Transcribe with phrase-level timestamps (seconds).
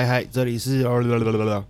[0.00, 0.88] 嗨嗨，这里是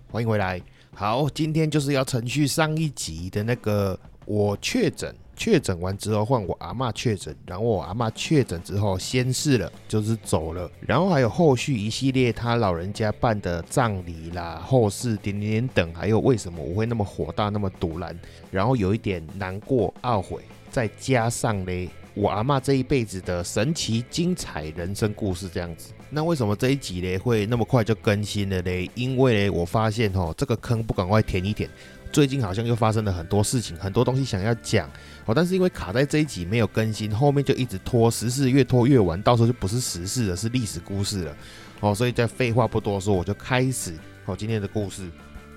[0.09, 0.61] 欢迎回来。
[0.95, 18.17] 好，今天就是要程序上一集的那个我确诊，确诊完之后换我阿妈确诊，然后我阿妈确诊之后先逝了，就是走了，然后还有后续一系列他老人家办的葬礼啦、后事点点点等，还有为什么我会那么火大、那么堵然，
[18.49, 21.89] 然后有一点难过、懊悔，再加上嘞。
[22.13, 28.89] 我阿妈这一辈子的神奇精彩人生故事这样子，那为什么这一集嘞会那么快就更新了嘞？
[28.95, 31.69] 因为呢我发现哦，这个坑不赶快填一填，
[32.11, 34.89] 最近好像又发生了很多事情，很多东西想要讲
[35.25, 41.37] 哦，但是因为卡在这一集没有更新，后面就一直拖，时事越拖越晚，到时候就不是时事了，是历史故事了
[41.79, 43.93] 哦，所以在废话不多说，我就开始
[44.25, 45.09] 哦今天的故事。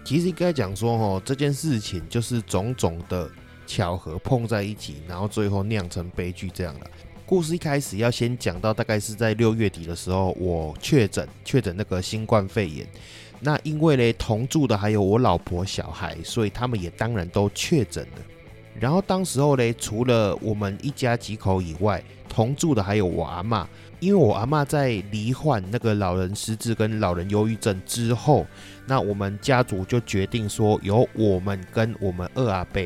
[0.04, 3.28] 其实应该讲说哦，这件事情就是种种的。
[3.66, 6.86] 巧合碰在一起，然后最后酿成悲剧这样的
[7.26, 7.54] 故事。
[7.54, 12.86] 一开始要先讲到，大概是在六月底的时候，我确诊确诊那个新冠肺炎。
[13.40, 18.22] 那因为嘞同住的还有我老婆小孩，所以他们也当然都确诊了。
[18.80, 23.68] 然后当时候嘞，除了我们一家几口以外，同住的还有我阿妈。
[24.00, 28.46] 因为我阿妈在罹患那个老人失智跟老人忧郁症之后，
[28.86, 32.82] 那我们家族就决定说，由我们跟我们二阿伯。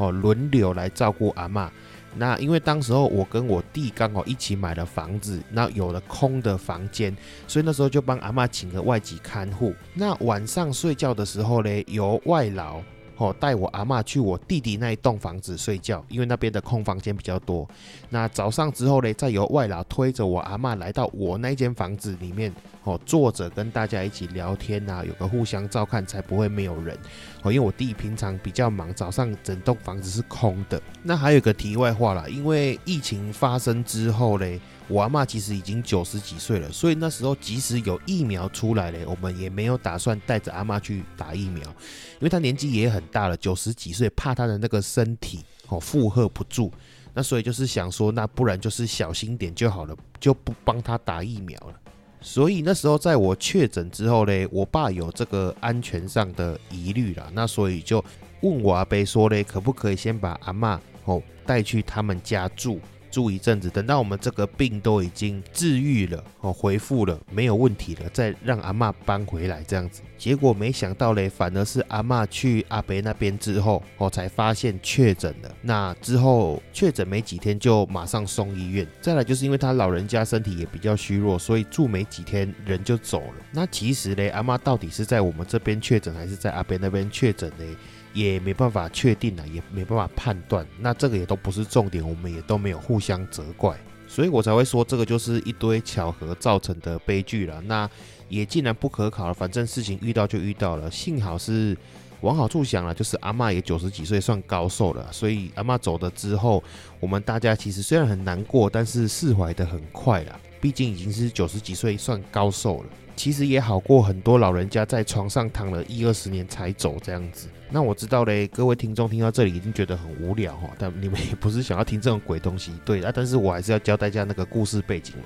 [0.00, 1.70] 哦，轮流来照顾阿妈。
[2.16, 7.14] 那因为当时候我跟我弟刚好一起买了房子，那有了空的房间，
[7.46, 9.74] 所以那时候就帮阿妈请了外籍看护。
[9.94, 12.80] 那晚上睡觉的时候呢，由外劳。
[13.22, 17.68] 哦，带我阿妈去我弟弟那一栋房子睡觉，因为那边的空房间比较多。
[18.08, 22.50] 那早上之后呢，再由外劳推着我阿妈来到我那间房子里面，
[22.90, 26.96] 哦，坐着跟大家一起聊天呐，有个互相照看，才不会没有人。
[27.42, 30.80] 哦，因为我弟平常比较忙，早上整栋房子是空的。
[31.02, 34.60] 那还有个题外话啦，因为疫情发生之后嘞。
[34.88, 46.72] 我阿妈其实已经九十几岁了，所以那时候即使有疫苗出来了，我们也没有打算带着阿妈去打疫苗，因为她年纪也很大了，九十几岁，怕她的那个身体哦负荷不住。
[47.14, 51.79] 那所以就是想说，那不然就是小心点就好了，就不帮她打疫苗了。
[52.20, 58.04] 所以那时候在我确诊之后嘞，我爸有这个安全上的疑虑啦，那所以就
[58.42, 62.78] 问我阿伯说嘞，可不可以先把阿妈哦带去他们家住？
[63.10, 70.02] 住一阵子，等到我们这个病都已经治愈了哦，恢复了，没有问题了，再让阿妈搬回来这样子。
[70.16, 75.50] 结果没想到嘞，反而是阿妈去阿伯那边之后，哦，才发现确诊了。
[75.62, 78.86] 那之后确诊没几天就马上送医院。
[79.00, 83.34] 再来就是因为他老人家身体也比较虚弱，所以住没几天人就走了。
[83.50, 87.74] 那其实嘞，阿妈到底是在我们这边确诊，还是在阿伯那边确诊嘞？
[88.12, 93.78] 也没办法确定了，也没办法判断，那这个也都不是重点，我们也都没有互相责怪，
[94.08, 97.60] 所以我才会说这个就是一堆巧合造成的悲剧了。
[97.60, 97.88] 那
[98.28, 101.76] 也既然不可考了，反正事情遇到就遇到了，幸好是
[102.20, 106.62] 往好处想了，就是阿妈也九十几岁，算高寿了，所以阿妈走了之后，
[106.98, 112.90] 我们大家其实虽然很难过，但是释怀的很快了，毕竟已经是九十几岁，算高寿了。
[113.22, 117.48] 其实也好过很多老人家在床上躺了一二十年才走这样子。
[117.68, 123.12] 那我知道嘞，各位听众听到这里已经觉得很无聊哈，但你们也不是想要听这种鬼东西，对啊。
[123.14, 125.24] 但是我还是要交代一下那个故事背景嘛。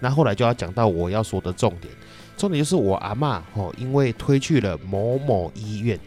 [0.00, 1.90] 那后来就要讲到我要说的重点，
[2.36, 5.98] 重点就是我阿妈哦，因为推去了某某医院。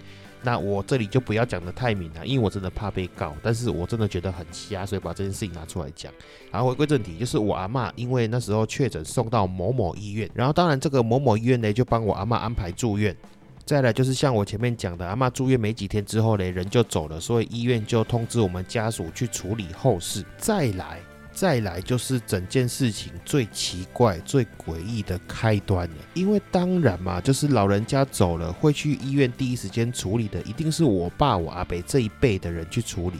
[0.44, 6.12] 那我这里就不要讲的太明了，因为我真的怕被告，但是我真的觉得很瞎，所以把这件事情拿出来讲。
[6.52, 13.16] 然后回归正题，就是我阿妈因为那时候确诊送到某某医院，然后当然这个某某医院呢就帮我阿妈安排住院。
[13.66, 20.26] 再来就是像我前面讲的，阿妈住院没几天之后呢人就走了，所以医院就通知我们家属去处理后事。
[20.38, 21.00] 再来。
[21.34, 25.96] 再来就是整件事情最奇怪、最诡异的开端了。
[26.14, 33.18] 因为当然嘛，就是老人家走了，会去医院第一时间处理的，一定是我爸、我阿伯这一辈的人去处理。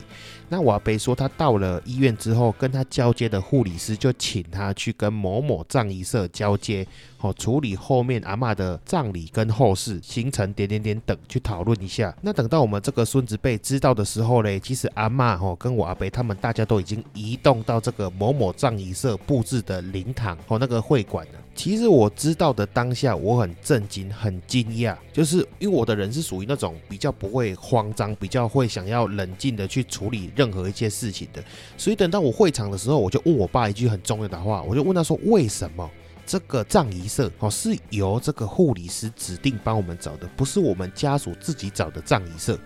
[0.50, 6.86] 那我阿伯说，他到了医院之后，跟他交接的护理师就请他去跟某某葬仪社交接。
[7.22, 12.14] 哦，处理后面阿妈的葬礼跟后事行程点点点等去讨论一下。
[12.22, 18.10] 那等到我们这个孙子辈知道的时候嘞，其实阿妈哦跟我阿伯他们大家都已经移动到这个。
[18.10, 21.40] 某某葬仪社布置的灵堂哦，那个会馆了。
[21.56, 31.44] 其实我知道的当下，我很震惊，很惊讶，就是因为我的人是属于那种比较不会慌张，比较会想要冷静的去处理任何一件事情的。
[31.78, 35.90] 所以等到我会场的时候，我就问我爸一句很重要的话，我就问他说：为什么
[36.26, 42.58] 这个葬仪社哦是由这个护理师指定帮我们找的，不是我们家属自己找的葬仪社？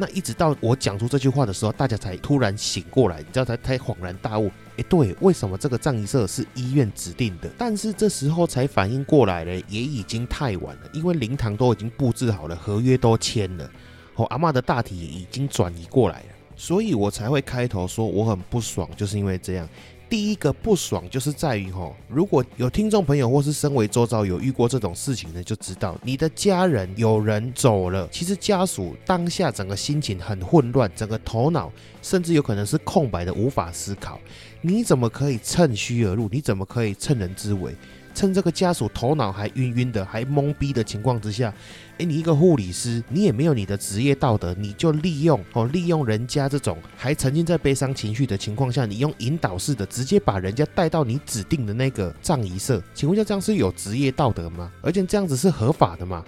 [0.00, 4.50] 那一直到我讲出这句话的时候，大家才突然醒过来，你知道才才恍然大悟。
[4.78, 7.50] 哎，对，为什么这个葬仪社是医院指定的？
[7.58, 13.70] 但是这时候才反应过来嘞，也已经太晚了，因为灵堂都已经布置好了，合约都签了，
[14.14, 19.68] 哦，阿妈的大体已经转移过来了，所以我才会开头说我很不爽，就是因为这样。
[20.10, 31.72] 第一个不爽就是在于吼，如果有听众朋友或是身为周遭有遇过这种事情呢，就知道你的家人有人走了，其实家属当下整个心情很混乱，整个头脑
[32.02, 34.20] 甚至有可能是空白的，无法思考。
[34.60, 36.28] 你怎么可以趁虚而入？
[36.32, 37.72] 你怎么可以趁人之危？
[38.20, 41.50] 趁这个家属头脑还晕晕的、还懵逼的情况之下，
[41.96, 54.70] 哎，你一个护理师，你也没有你的职业道德，你就利用哦，利用人家这种还沉浸在悲伤情绪的情况下，你用引导式的直接把人家带到你指定的那个葬仪社，请问一下，这样是有职业道德吗？
[54.82, 56.22] 而且这样子是合法的吗？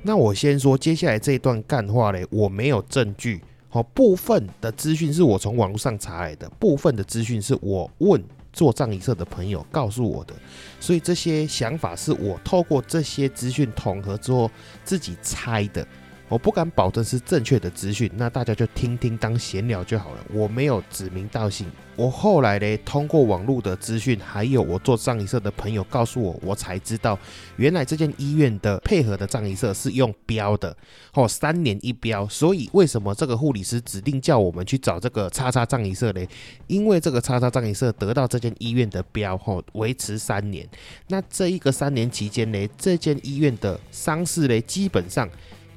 [0.00, 8.24] 那我先说接下来这一段干话嘞，我没有证据，好，部分的资讯是我从网络上查来的，部分的资讯是我问。
[8.58, 10.34] 做葬仪社的朋友告诉我的，
[10.80, 14.50] 所以这些想法是我透过这些资讯统合之后
[14.84, 15.86] 自己猜的。
[16.28, 20.24] 我不敢保证是正确的资讯，那大家就听听当闲聊就好了。
[20.30, 21.66] 我没有指名道姓。
[21.96, 27.18] 我后来呢，通过网络的资讯，还有我做葬仪社的朋友告诉我，我才知道，
[27.56, 30.76] 原来这间医院的配合的葬仪社是用标的，
[31.14, 32.28] 哦，三年一标。
[32.28, 36.24] 所以为什么这个护理师指定叫我们去找这个叉叉葬仪社呢？
[36.66, 40.68] 因为这个叉叉葬仪社得到这间医院的标，哦，维持三年。
[41.08, 45.28] 那这一个三年期间呢，这间医院的丧事呢，基本上。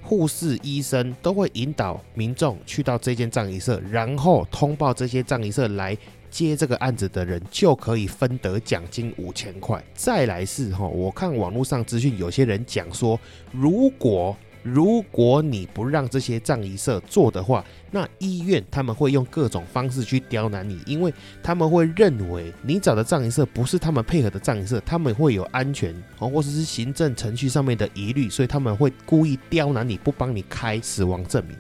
[0.01, 5.97] 护士、医生都会引导民众去到这间葬仪社，然后通报这些葬仪社来
[6.29, 9.83] 接这个案子的人，就可以分得奖金五千块。
[9.93, 13.19] 再来是哈，我看网络上资讯，有些人讲说，
[13.51, 31.57] 如果如果你不让这些葬仪社做的话，那医院他们会用各种方式去刁难你，因为他们会认为你找的葬仪社不是他们配合的葬仪社，他们会有安全哦或者是行政程序上面的疑虑，所以他们会故意刁难你不帮你开死亡证明。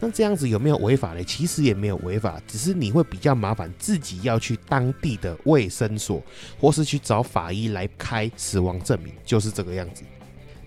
[0.00, 1.24] 那这样子有没有违法嘞？
[1.24, 6.22] 其实也没有违法，只是你会比较麻烦，自己要去当地的卫生所，
[6.60, 10.02] 或是去找法医来开死亡证明，就是这个样子。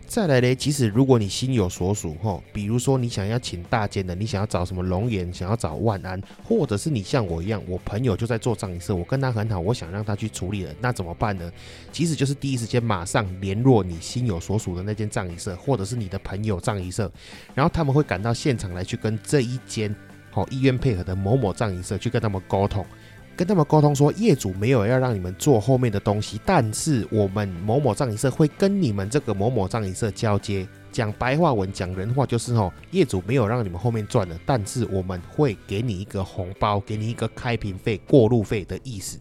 [0.07, 11.51] 再来嘞，其实如果你心有所属吼，比如说你想要请大间的，你想要找什么龙岩，想要找万安，或者是你像我一样，我朋友就在做葬仪社，我跟他很好，我想让他去处理了，那怎么办呢？
[11.91, 17.11] 其实就是第一时间马上联络你心有所属的那间葬仪社，或者是你的朋友葬仪社，
[17.53, 19.93] 然后他们会赶到现场来去跟这一间
[20.31, 22.85] 好医院配合的某某葬仪社去跟他们沟通。
[23.37, 30.67] 跟他们沟通说，业主没有要让你们做后面的东西，但是我们某某葬仪社会跟你们这个某某葬仪社交接。
[30.91, 39.19] 讲白话文，讲人话就是哦，业主没有让你们后面赚的，但是我们会给你一个红包，给你一个开瓶费、过路费的意思。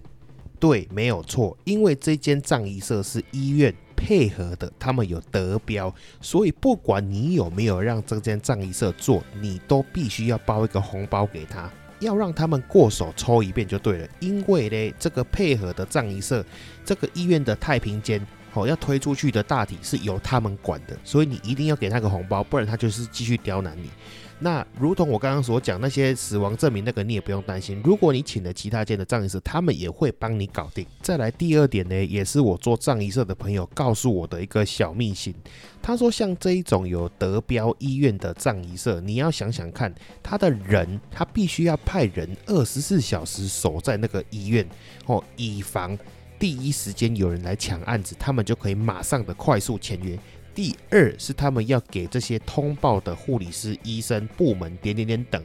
[0.58, 11.70] 对，没有错，因为这间葬仪社是医院配合的，他们有得标，所以不管你有没有让这间葬仪社做，你都必须要包一个红包给他。
[12.00, 16.44] 要让他们过手抽一遍就对了，因为呢，这个配合的葬仪社，
[16.84, 23.90] 这个医院的太平间，哦，要推出去的大体是由他们管的，所以你一定要给他个红包，不然他就是继续刁难你。
[24.38, 27.80] 那如同我刚刚所讲，那些死亡证明那个你也不用担心。
[27.82, 30.86] 如果你请了其他间的葬仪社，他们也会帮你搞定。
[31.00, 35.34] 再来第二点呢，也是我做葬仪社的朋友告诉我的一个小秘辛。
[35.80, 44.68] 他说，像这一种有德标医院的葬仪社，你要想想看，他的人他必须要派人二十四小时守在那个医院
[45.06, 45.96] 哦，以防
[46.38, 50.18] 第一时间有人来抢案子，他们就可以马上的快速签约。
[50.56, 55.44] 第二是他们要给这些通报的护理师、医生部门点点点等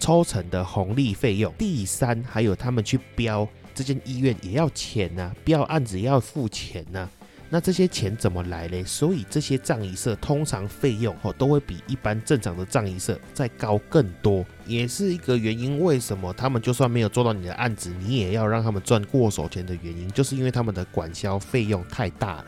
[0.00, 1.54] 抽成的红利费用。
[1.56, 7.08] 第三还有他们去标这间医院也要钱呐，标案子也要付钱呐。
[7.48, 8.82] 那这些钱怎么来嘞？
[8.82, 15.80] 所以这些葬仪社通常费用哦都会比一般正常的葬仪社再高更多，也是一个原因。
[15.80, 22.46] 为什么他们就算没有做到你的案子，你也要让他们赚过手钱的原因，就是因为他们的管销费用太大了。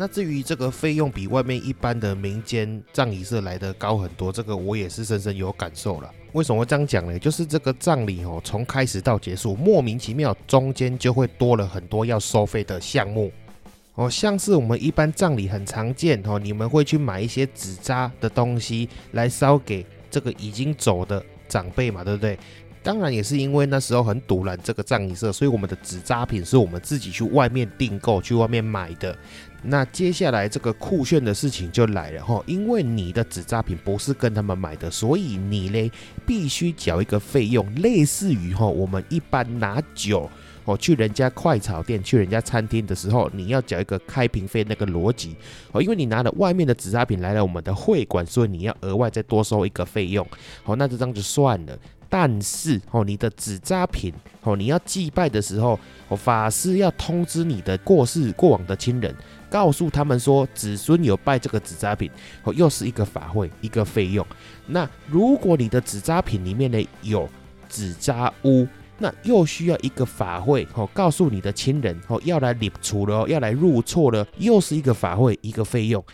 [0.00, 6.10] 那至于这个费用比外面一般的民间葬仪社来的高很多，这个我也是深深有感受了。
[6.32, 7.18] 为什么这样讲呢？
[7.18, 13.30] 就是这个葬礼哦，从开始到结束，莫名其妙中间就会多了很多要收费的项目
[13.94, 22.38] 哦，像是我们一般葬礼很常见哦，你们会去买一些纸扎的东西来烧给这个已经走的长辈嘛，对不对？
[22.82, 29.14] 当然也是因为那时候很堵拦这个葬仪社，所以我们的纸扎品是我们自己去外面订购、去外面买的。
[29.62, 35.92] 那接下来这个酷炫的事情就来了哈，因为你的纸扎品不是跟他们买的，所以你嘞
[36.24, 40.30] 必须缴一个费用，类似于哈我们一般拿酒
[40.64, 45.36] 哦去人家快炒店、去人家餐厅的时候，你要缴一个开瓶费那个逻辑
[45.72, 50.26] 哦，因为你拿了外面的纸扎品来了我们的会馆，所以你要额外再多收一个费用。
[50.62, 51.78] 好，那这张就算了。
[52.10, 54.12] 但是哦，你的纸扎品
[54.42, 59.14] 哦，你要祭拜的时候，哦，法师要通知你的过世过往的亲人，
[59.48, 62.10] 告诉他们说子孙有拜这个纸扎品，
[62.42, 64.26] 哦，又是一个法会一个费用。
[64.66, 67.28] 那如果你的纸扎品里面呢有
[67.68, 68.66] 纸扎屋，
[68.98, 76.04] 那又需要一个法会哦，告诉你的亲人哦要来领除了，要来入错了，又是一个法会一个费用。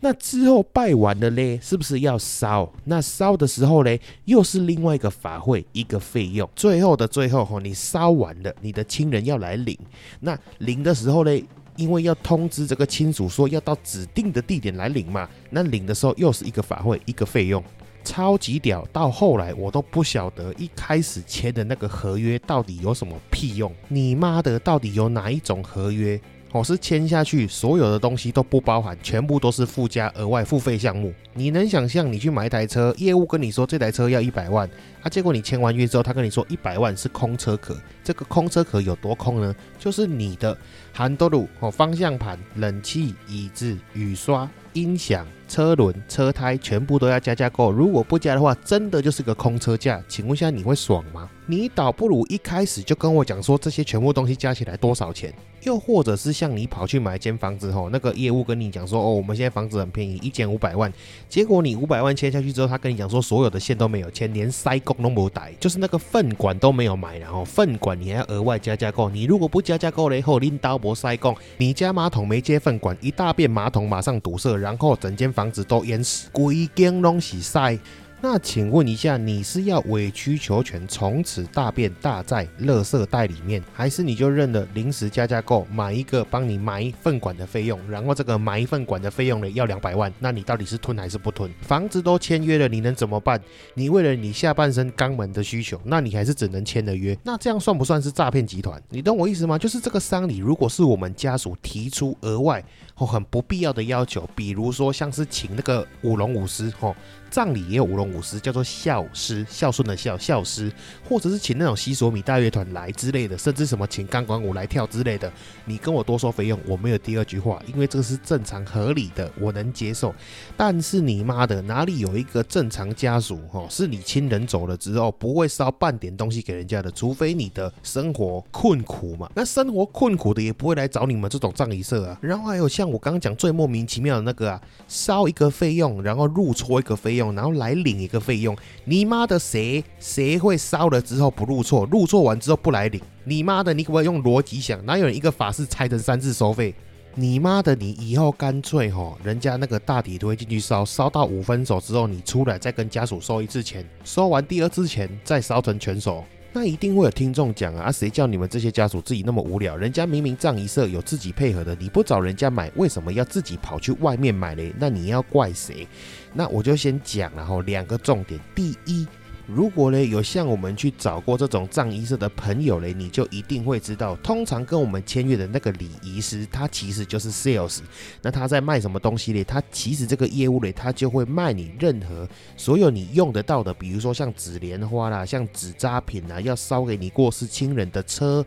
[0.00, 2.72] 那之后拜完了嘞，是不是要烧？
[2.84, 6.48] 那烧的时候嘞，又是另外一个法会，一个费用。
[6.54, 9.76] 最后的最后哈，你烧完了，你的亲人要来领。
[10.20, 15.28] 那领的时候嘞，因为要通知这个亲属说要到指定的地点来领嘛。
[15.50, 17.60] 那领的时候又是一个法会，一个费用，
[18.04, 18.86] 超级屌。
[18.92, 23.72] 到后来我都不晓得一开始签的那个合约到底有什么屁用。
[23.88, 26.20] 你妈的，到底有哪一种合约？
[26.52, 31.12] 哦，是签下去，所有的东西都不包含，全部都是附加额外付费项目。
[31.34, 34.68] 你能想象，你去买一台车，业务跟你说这台车要一百万，
[35.02, 37.76] 啊，结果你签完约之后，他跟你说一百万是空车壳。
[38.02, 39.54] 这个空车壳有多空呢？
[39.78, 40.56] 就是你的
[40.92, 47.70] 含多路哦，方向盘、冷气、椅子、雨刷、音响、车轮、车胎，全部都要加价购。
[47.70, 50.02] 如果不加的话，真的就是个空车价。
[50.08, 51.28] 请问一下，你会爽吗？
[51.44, 55.32] 你倒不如一开始就跟我讲说，这些全部东西加起来多少钱？
[55.68, 60.90] 又或者是像你跑去买一间房子吼，那个业务跟你讲说哦，我们现在房子很便宜，一间五百万。
[61.28, 69.10] 结果你五百万签下去之后，他跟你讲说所有的线都没有签，连塞工都没带，就是那个粪管都没有买，然后粪管你还要额外加价购。
[69.10, 77.78] 你如果不加价购了以后，拎刀不塞工，你家马桶没接粪管，一大便马桶马上堵塞，然后整间房子都淹死，鬼间拢是塞。
[78.20, 90.12] 那请问一下，你是要委曲求全，从此大便大在垃圾袋里面，还是你就认了临时加价购，买一个帮你埋粪管的费用，然后这个埋粪管的费用呢要两百万？
[90.18, 91.48] 那你到底是吞还是不吞？
[91.60, 93.40] 房子都签约了，你能怎么办？
[93.74, 97.16] 你为了你下半身肛门的需求，那你还是只能签了约。
[97.22, 98.82] 那这样算不算是诈骗集团？
[98.88, 99.56] 你懂我意思吗？
[99.56, 102.64] 就是这个丧礼，如果是我们家属提出额外
[102.98, 106.94] 哦很不必要的要求，比如说像是请那个舞龙舞狮，吼。
[107.30, 110.72] 葬礼也有舞龙舞狮，叫做孝师，孝顺的孝孝师，
[111.06, 115.30] 或者是请那种西索米大乐团来之类的，甚至什么请钢管舞来跳之类的，
[115.66, 120.14] 你跟我多收费用，我没有第二句话，因为这个是正常合理的，我能接受。
[120.56, 129.30] 但是你妈的，哪里有一个正常家属哦，是你亲人走了之后不会烧半点东西给人家的，除非你的生活困苦嘛。
[129.34, 132.18] 那生活困苦的也不会来找你们这种葬仪社啊。
[132.22, 137.18] 然后还有像我刚刚讲最莫名其妙的那个啊，烧一个费用，然后入错一个费。
[137.18, 143.00] 用，然后来领一个费用，你妈的谁谁会烧了之后不入错，入错完之后不来领？
[143.24, 144.84] 你妈的，你可不可以用逻辑想？
[144.86, 146.74] 哪有人一个法事拆成三次收费？
[147.14, 156.24] 你妈的，你以后干脆吼，人家那个大底推进去烧，烧到五分熟之后，你出来再跟家属收一次钱，收完第二次钱再烧成全熟。
[156.58, 159.76] 那一定会有听众讲啊，谁叫你们这些家属自己那么无聊？
[159.76, 164.74] 人家明明葬仪社有自己配合的，你不找人家买，为什么要自己跑去外面买嘞？
[164.76, 165.86] 那你要怪谁？
[166.34, 169.06] 那我就先讲了哈，两个重点，第一。
[169.48, 177.78] 如果呢有像我们去找过这种葬仪社的朋友嘞，你就一定会知道，通常跟我们签约的那个礼仪师，他其实就是 sales。
[178.20, 179.42] 那他在卖什么东西嘞？
[179.42, 182.28] 他其实这个业务嘞，他就会卖你任何
[182.58, 188.44] 所有你用得到的，比如说像纸莲花啦，像纸扎品啦，要烧给你过世亲人的车。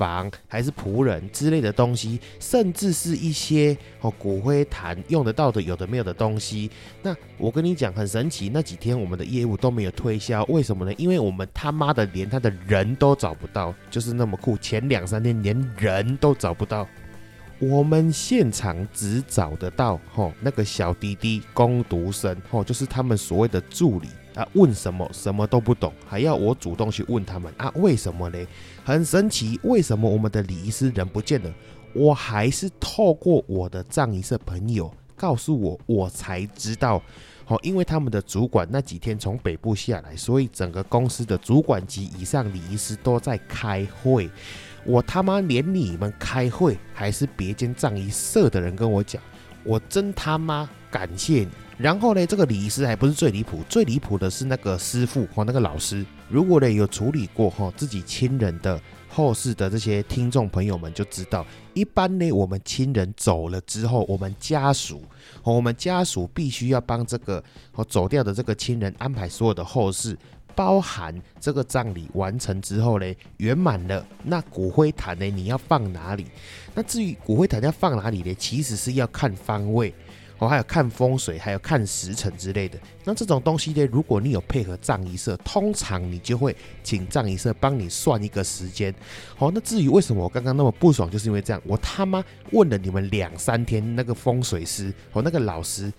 [0.00, 6.70] 房还是仆人之类的东西，甚至是一些哦骨灰坛用得到的有的没有的东西。
[7.02, 10.94] 那我跟你讲很神奇，那几天我们的业务都没有推销，为什么呢？
[10.96, 14.56] 因为我们他妈的连他的人都找不到，就是那么酷。
[14.56, 16.88] 前两三天连人都找不到，
[17.58, 24.08] 我们现场只找得到吼那个小滴滴攻读生吼，就是他们所谓的助理。
[24.40, 27.70] 啊，问什么什么都不懂，还要我主动去问他们啊？
[27.76, 28.38] 为什么呢？
[28.82, 31.52] 很神奇，为什么我们的礼仪师人不见了？
[31.92, 37.02] 我还是透过我的葬仪社朋友告诉我，我才知道。
[37.48, 44.30] 哦，因为他们的主管那几天从北部下来，所以整个公司的主管级以上礼仪师都在开会。
[44.84, 49.20] 我他妈连你们开会，还是别间葬仪社的人跟我讲，
[49.64, 51.48] 我真他妈感谢你。
[51.80, 56.04] 然后呢，这个礼仪师还不是最离谱，最离谱的是那个师傅和那个老师。
[56.28, 58.80] 如果呢有处理过哈自己亲人的。
[59.12, 61.44] 后世的这些听众朋友们就知道，
[61.74, 65.02] 一般呢，我们亲人走了之后，我们家属，
[65.42, 70.16] 我们家属必须要帮这个和走掉的这个亲人安排所有的后事，
[70.54, 76.26] 包含这个葬礼完成之后呢，圆满了，那骨灰坛呢，你要放哪里？
[76.72, 78.32] 那至于骨灰坛要放哪里呢？
[78.36, 79.92] 其实是要看方位。
[80.40, 82.78] 哦，还有看风水，还有看时辰之类的。
[83.04, 88.92] 那这种东西呢，如果你有配合藏仪社，通常你就会请藏仪社帮你算一个时间。
[89.36, 95.92] 好，那至于为什么我刚刚那么不爽，就是因为这样，我他妈问了你们两三天，那个风水师和那个老师，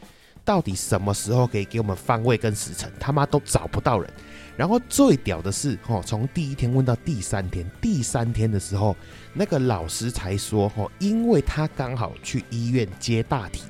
[0.43, 4.11] 到底什么时候可以给我们方位跟时辰，他妈都找不到人。
[4.57, 8.95] 然后最屌的是，哦，从第一天问到第三天，第三天的时候，
[9.33, 13.61] 那个老师才说，哦，因为他刚好去医院接大体。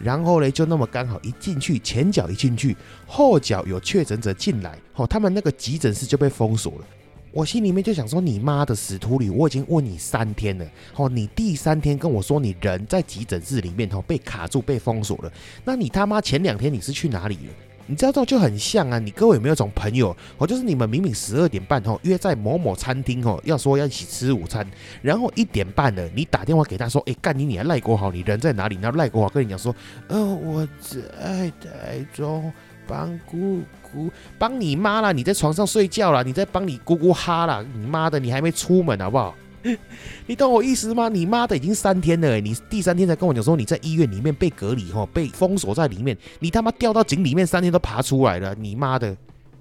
[0.00, 2.76] 然后呢，就那么刚好一进去，前脚一进去，
[3.06, 6.84] 后脚有确诊者进来，哦，他们那个急诊室就被封锁了。
[7.30, 9.28] 我心里面就想说，你妈的死秃驴！
[9.28, 15.32] 我已经问你三天了，哦，你第三天跟我说你人在急诊室里面，哦，被卡住被封锁了。
[15.62, 17.52] 那你他妈前两天你是去哪里了？
[17.90, 18.98] 你知道这就很像啊！
[18.98, 20.14] 你各位有没有种朋友？
[20.36, 24.66] 哦，就是你们明明十二点半哦约在某某餐厅哦，要说要一起吃午餐，
[25.00, 28.78] 然后一点半了，你打电话给他说，哎，干你你还赖国豪，你人在哪里？
[28.82, 29.74] 然后赖国豪跟你讲说，
[30.08, 32.52] 呃，我在台中
[32.86, 39.34] 帮姑姑，帮你妈啦，你在床上睡觉啦，你在帮你姑姑哈啦，你妈的，你还没出门好不好？
[40.26, 41.08] 你懂我意思吗？
[41.08, 49.16] 你妈的，已经三天了，你第三天才跟我讲说你在医院里面被隔离，哈，被封锁在里面，你他妈掉到井里面三天都爬出来了，你妈的！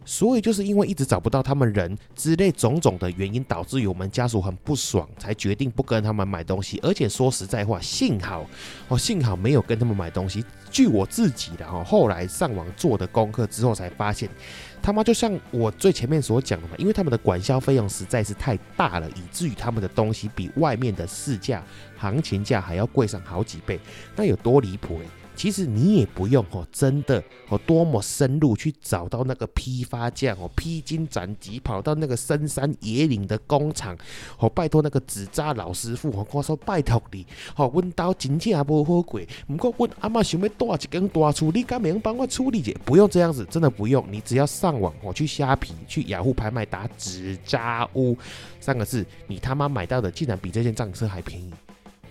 [0.10, 6.80] 所以就是因为一直找不到他们人之类种种的原因，导致于我们家属很不爽，才决定不跟他们买东西。
[6.82, 8.50] 而且说实在话，幸好
[8.88, 10.46] 哦，幸好没有跟他们买东西。
[10.72, 14.30] 据我自己的哈，后来上网做的功课之后，才发现
[14.88, 21.62] 他妈就像我最前面所讲的嘛，因为他们的管销费用实在是太大了，以至于他们的东西比外面的市价、
[21.98, 23.78] 行情价还要贵上好几倍。
[24.16, 25.06] 那有多离谱诶？
[25.38, 33.96] 其实你也不用哦，真的哦，多么深入去找到那个批发价哦，披荆斩棘跑到那个深山野岭的工厂
[34.40, 37.24] 哦，拜托那个纸扎老师傅哦，我说拜托你
[37.56, 42.74] 哦，阮刀真正无好过，不过阮阿妈想要大一根大厝，你敢能帮我处理者？
[42.84, 48.18] 不用这样子，真的不用，你只要上网哦，去虾皮、去雅虎拍卖打纸扎屋
[48.60, 51.54] 三个字，你他妈买到的竟然比这件账车还便宜，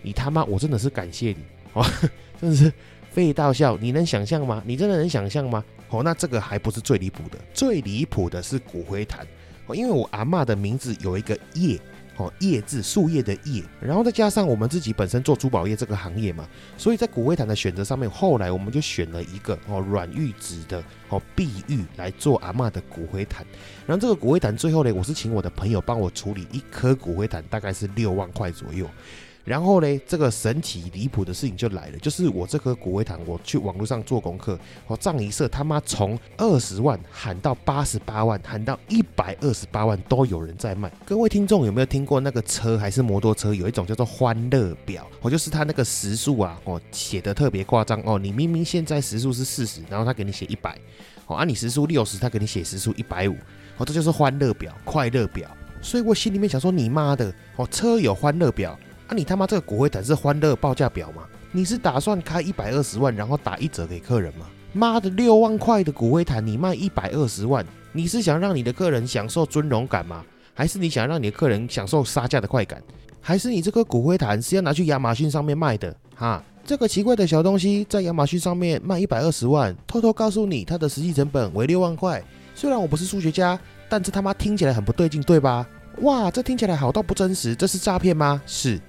[0.02, 1.38] 你他妈我真的是感谢你
[1.72, 1.84] 哦，
[2.40, 2.72] 真的是。
[3.16, 4.62] 被盗笑，你能想象吗？
[4.66, 5.64] 你真的能想象吗？
[5.88, 9.26] 哦，那这个还不是最离谱的，最离谱的是骨灰坛，
[9.72, 11.80] 因为我阿妈的名字有一个叶
[12.18, 23.46] 哦，叶字树叶的叶，然后再加上我们自己本身做珠宝业这个行业嘛，所以在骨灰坛的选择上面，后来我们就选了一个哦软玉质的哦碧玉来做阿妈的骨灰坛，
[23.86, 28.86] 然后这个骨灰坛最后呢，我是请我的朋友帮我处理一颗骨灰坛，大概是六万块左右。
[29.46, 40.90] 然后呢，这个神奇离谱的事情就来了，就是我这颗骨灰坛，我去网络上做功课，我葬仪社他妈从二十万喊到八十八万，喊到一百二十八万都有人在卖。
[41.04, 45.08] 各位听众有没有听过那个车还是摩托车有一种叫做欢乐表？
[45.20, 50.76] 哦，就是他那个时速啊，哦写的特别夸张哦，你明明现在时速是四十，然后他给你写一百，
[51.28, 53.36] 哦，啊你时速六十，他给你写时速一百五，
[53.76, 55.48] 哦这就是欢乐表、快乐表。
[55.80, 58.76] 所以我心里面想说，你妈的，哦车有欢乐表。
[59.06, 61.22] 啊，你他妈这个骨灰坛是欢乐报价表吗？
[61.52, 64.46] 你是打算开一百二十万，然后打一折给客人吗？
[64.72, 70.24] 妈的，六万块的骨灰坛你卖一百二十万，你是想让你的客人享受尊荣感吗？
[70.52, 72.82] 还是你想让你的客人享受杀价的快感？
[73.20, 75.94] 还是你这个骨灰坛是要拿去亚马逊上面卖的？
[76.14, 82.22] 哈，这个奇怪的小东西在亚马逊上面卖一百二十万，偷偷告诉你它的实际成本为六万块。
[82.54, 85.66] 虽然我不是数学家，但这他妈听起来很不对劲，对吧？
[86.02, 88.42] 哇，这听起来好到不真实，这是诈骗吗？
[88.46, 88.80] 是。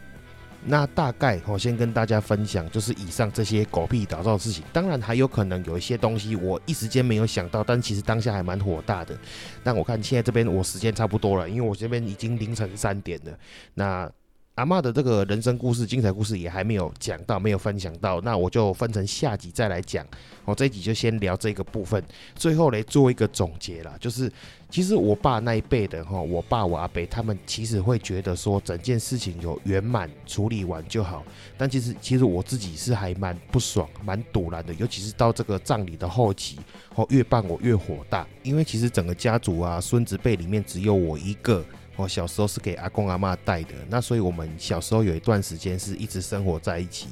[0.65, 4.63] 那大概我先跟大家分享，就是以上这些狗屁打造的事情。
[4.73, 9.17] 当然还有可能有一些东西我一时间没有想到，但其实当下还蛮火大的。
[9.63, 13.31] 但我看现在这边我时间差不多了，因为我这边已经凌晨三点了。
[13.75, 14.11] 那
[14.57, 20.03] 阿嬷的这个人生故事、精彩故事也还没有讲到，没有分享到，那我就分成下集再来讲。
[20.45, 24.31] 我这一集就先聊这个部分，最后来做一个总结啦，就是
[24.67, 31.23] 其实我爸那一辈的哈，我爸我阿伯他们其实会觉得说整件事情有圆满处理完就好，
[31.55, 36.57] 但其实其实我自己是还蛮不爽、蛮堵然的，尤其是到这个葬礼的后期，
[36.95, 41.63] 哦越办我越火大，因为其实整个家族啊孙子辈里面只有我一个。
[41.97, 47.07] 我小时候是给阿公阿妈带的，那所以我们小时候有一段时间是一直生活在一起。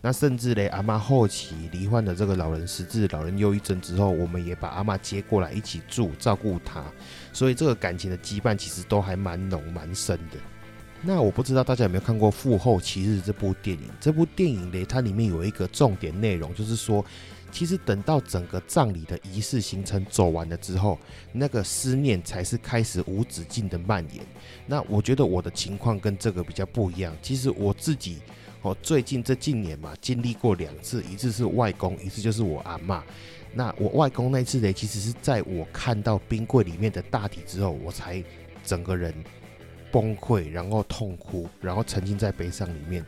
[0.00, 6.82] 那甚至嘞，阿妈后期罹患的这个老人失智、老人忧郁症之后，我们也把阿妈接过来一起住，照顾她。
[7.34, 10.38] 所以这个感情的羁绊其实都还蛮浓蛮深的。
[11.02, 13.84] 那我不知道大家有没有看过《父后七日》这部电影？
[14.00, 17.04] 这部电影嘞，它里面有一个重点内容，就是说。
[17.50, 20.98] 其实等到整个葬礼的仪式行程走完了之后，
[21.32, 24.24] 那个思念才是开始无止境的蔓延。
[24.66, 27.16] 那我觉得我的情况跟这个比较不一样。
[27.20, 28.18] 其实我自己，
[28.62, 33.02] 哦，最近这近年嘛，经历过两次，一次是外公，一次就是我阿妈。
[33.52, 38.22] 那我外公那次呢，其实是在我看到冰柜里面的大体之后，我才
[38.64, 39.12] 整个人
[39.90, 43.04] 崩溃，然后痛哭，然后沉浸在悲伤里面。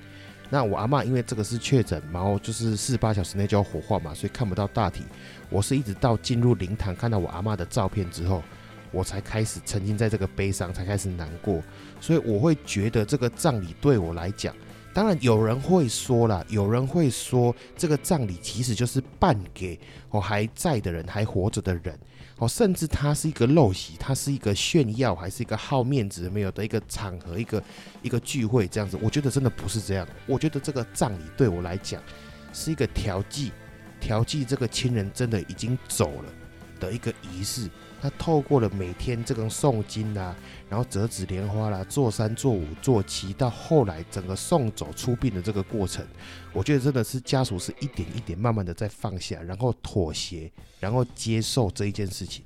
[0.53, 5.03] 那我阿妈因为这个是确诊，然后就是四十八小时内就要火化嘛，所以看不到大体。
[5.49, 8.43] 我是一直到进入灵堂看到我阿妈的照片之后，
[8.91, 11.63] 我才开始沉浸在这个悲伤，才开始难过。
[12.03, 14.55] 所以我会觉得这个葬礼对我来讲，
[14.95, 19.79] 当然有人会说了，有人会说这个葬礼其实就是办给
[20.11, 21.99] 哦还在的人，还活着的人。
[22.39, 27.63] 哦，甚至它是一个陋习，它是一个炫耀，还是一个好面子没有的一个场合，一个
[28.03, 28.99] 一个聚会这样子。
[29.01, 30.07] 我觉得真的不是这样。
[30.27, 32.03] 我觉得这个葬礼对我来讲
[32.53, 33.53] 是一个调剂，
[34.01, 36.33] 调剂这个亲人真的已经走了
[36.87, 37.71] 的一个仪式。
[38.01, 40.37] 他透过了每天这个诵经啊，
[40.69, 46.05] 然后折纸莲花啦，做三做五做七，到后来整个送走出殡的这个过程，
[46.53, 52.45] 我觉得真的是家属是一点一点慢慢的在放下，然后妥协，然后接受这一件事情。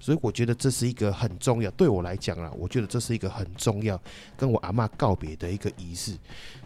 [0.00, 4.00] 所以我觉得这是一个很重要，对我来讲啊，我觉得这是一个很重要
[4.36, 6.16] 跟我阿妈告别的一个仪式。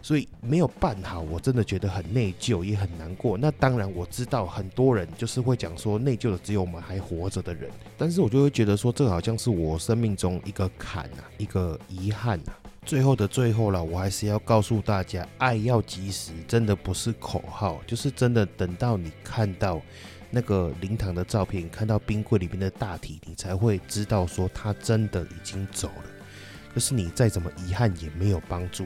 [0.01, 3.37] 所以没有办好，我真的觉得很内疚，也很难过。
[3.37, 12.57] 那当然我知道很多人就是会讲说内疚的只有我们还活着的人，但是我就会觉得说这好像是我生命中一个坎啊，一个遗憾啊。
[12.85, 19.81] 最后的最后了，我还是要告诉大家，爱要及时，真的不是口号，就是真的等到你看到。
[20.35, 26.03] 那个灵堂的照片，看到冰柜里面的大体，你才会知道说他真的已经走了。
[26.75, 28.85] 就是你再怎么遗憾也没有帮助。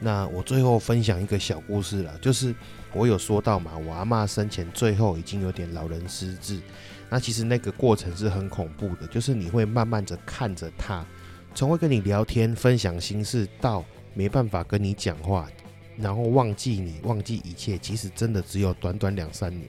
[0.00, 2.52] 那我最后分享一个小故事了， 就是
[2.92, 6.60] 我有说到嘛，我阿妈生前最后已经有点老人失智。
[7.08, 11.06] 那其实那个过程是很恐怖的，就是你会慢慢的看着他，
[11.54, 15.48] 从会跟你聊天、分享心事，到没办法跟你讲话，
[15.96, 19.68] 然后忘记你、忘记一切，其实真的只有短短两三年。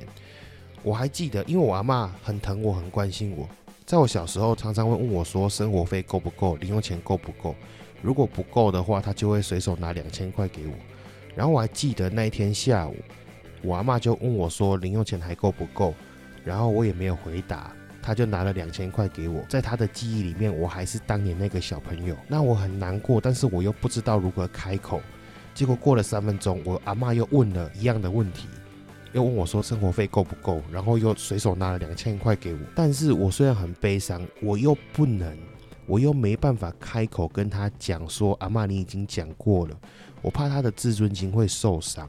[0.83, 3.47] 我还记得，因为我阿妈很疼我，很关心我。
[3.85, 6.55] 在我小时候，常常会问我说：“生活费够不够？
[6.57, 7.55] 零用钱够不够？”
[8.01, 10.73] 如果不够的话，他就会随手拿两千块给我。
[11.35, 12.95] 然后我还记得那一天下午，
[13.61, 15.93] 我阿妈就问我说：“零用钱还够不够？”
[16.45, 19.43] 然后我也没有回答，他就拿了两千块给我。
[19.49, 22.15] 在他的记忆里面，我还是当年那个小朋友。
[22.27, 25.01] 那我很难过，但是我又不知道如何开口。
[25.53, 28.47] 结果过了三分钟，我阿妈又问了一样的问题。
[29.13, 32.59] 又问我说生活费够不够，然后又随手拿了两千块给我。
[32.75, 35.35] 但是我虽然很悲伤，我又不能，
[35.87, 39.75] 我又没办法开口跟他讲说阿妈你已经讲过了，
[40.21, 42.07] 我怕他的自尊心会受伤，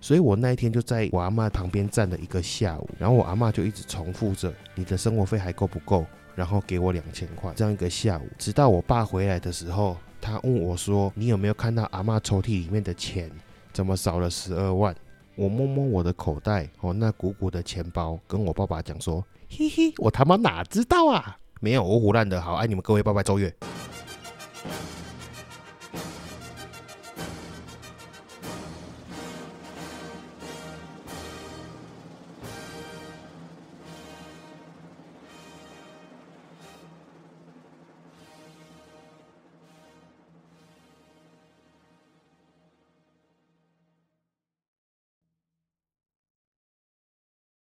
[0.00, 13.30] 所以我那一天就在我阿妈旁边站了一个下午，然后我阿妈就一直重复着你的生活费还够不够，然后给我两千块，这样一个下午，直到我爸回来的时候，他问我说你有没有看到阿妈抽屉里面的钱，
[13.72, 14.96] 怎么少了十二万？
[15.34, 21.38] 我摸摸我的口袋，哦，那鼓鼓的钱包，跟我爸爸讲说：“嘿嘿，我他妈哪知道啊？
[21.60, 22.40] 没有，我胡乱的。
[22.40, 23.54] 好，爱你们各位，拜拜，周月。